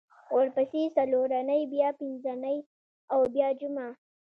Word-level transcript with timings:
ورپسې 0.35 0.81
څلورنۍ 0.95 1.61
بیا 1.73 1.89
پینځنۍ 1.99 2.57
او 3.13 3.19
بیا 3.33 3.47
جمعه 3.59 3.89